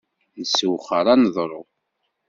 [0.39, 1.61] Nessewxer aneḍru.